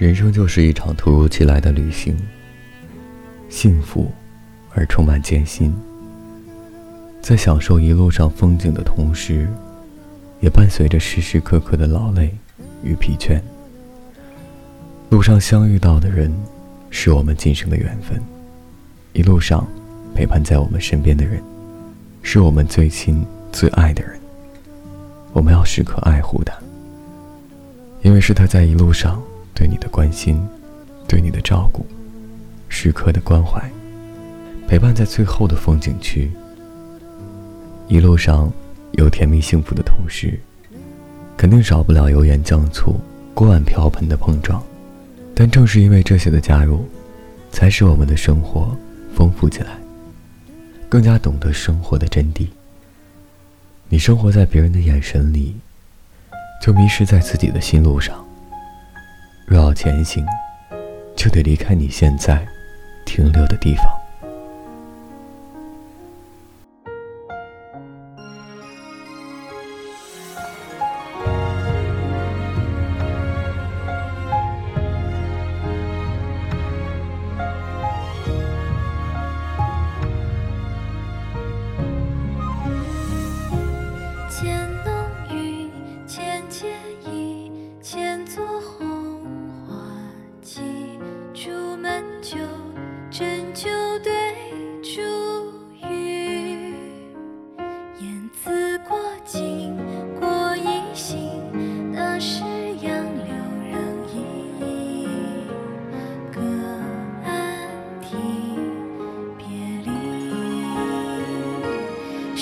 [0.00, 2.16] 人生就是一场突如其来的旅行，
[3.50, 4.10] 幸福
[4.72, 5.76] 而充满艰辛。
[7.20, 9.46] 在享受一路上风景的同时，
[10.40, 12.34] 也伴随着时时刻刻的劳累
[12.82, 13.42] 与疲倦。
[15.10, 16.34] 路上相遇到的人，
[16.88, 18.18] 是我们今生的缘分；
[19.12, 19.68] 一路上
[20.14, 21.42] 陪伴在我们身边的人，
[22.22, 24.18] 是我们最亲最爱的人。
[25.34, 26.54] 我们要时刻爱护他，
[28.00, 29.22] 因为是他在一路上。
[29.60, 30.40] 对你的关心，
[31.06, 31.84] 对你的照顾，
[32.70, 33.70] 时刻的关怀，
[34.66, 36.30] 陪伴在最后的风景区。
[37.86, 38.50] 一路上
[38.92, 40.40] 有甜蜜幸福的同时，
[41.36, 42.98] 肯定少不了油盐酱醋、
[43.34, 44.62] 锅碗瓢盆的碰撞。
[45.34, 46.88] 但正是因为这些的加入，
[47.52, 48.74] 才使我们的生活
[49.14, 49.76] 丰富起来，
[50.88, 52.46] 更加懂得生活的真谛。
[53.90, 55.54] 你生活在别人的眼神里，
[56.62, 58.24] 就迷失在自己的心路上。
[59.50, 60.24] 若要前行，
[61.16, 62.46] 就得离开你现在
[63.04, 63.99] 停留的地方。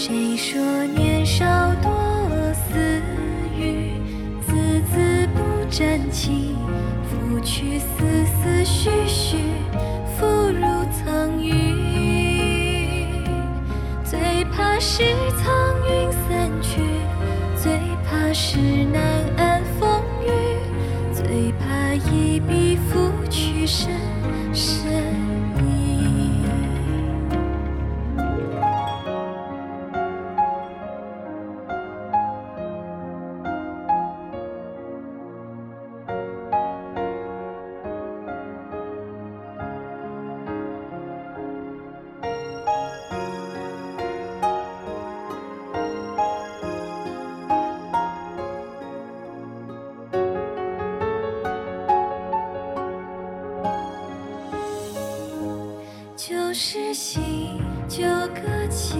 [0.00, 0.62] 谁说
[0.94, 1.44] 年少
[1.82, 1.90] 多
[2.54, 3.02] 思
[3.58, 4.00] 虑，
[4.46, 4.54] 字
[4.92, 6.54] 字不沾情，
[7.02, 9.38] 拂去丝丝絮絮，
[10.16, 10.62] 付入
[10.92, 11.50] 苍云。
[14.04, 15.02] 最怕是
[15.42, 16.80] 苍云散去，
[17.60, 17.72] 最
[18.08, 18.56] 怕是
[18.92, 19.02] 难
[19.36, 19.97] 安风
[56.48, 57.20] 就是喜，
[57.86, 58.96] 就歌起，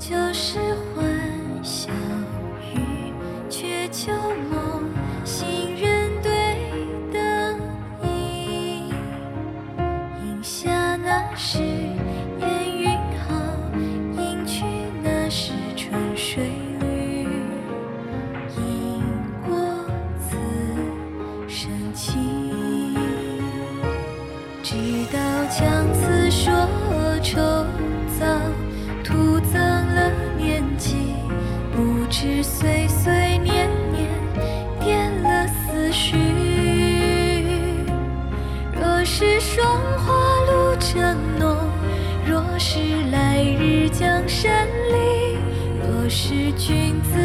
[0.00, 0.58] 旧时
[0.96, 1.04] 欢
[1.62, 1.92] 笑
[2.74, 3.12] 语，
[3.48, 4.12] 却旧
[4.50, 4.90] 梦，
[5.24, 6.56] 行人对
[7.12, 7.60] 灯
[8.02, 8.88] 影，
[10.24, 11.60] 饮下那时
[12.40, 12.90] 烟云
[13.28, 13.32] 好，
[14.20, 14.64] 饮去
[15.04, 16.50] 那时春水
[16.80, 17.28] 绿，
[18.56, 19.04] 饮
[19.46, 19.54] 过
[20.18, 20.36] 此
[21.48, 22.12] 生情，
[24.64, 24.74] 直
[25.12, 25.62] 到将
[25.94, 26.01] 此说。
[27.22, 27.38] 愁
[28.18, 28.26] 早
[29.04, 30.96] 徒增了年纪，
[31.74, 34.10] 不知岁岁年年。
[34.80, 36.16] 添了思绪。
[38.74, 39.64] 若是霜
[39.98, 40.12] 花
[40.50, 41.56] 露正浓，
[42.26, 42.80] 若是
[43.12, 45.38] 来日江山丽，
[45.80, 47.20] 若是君子。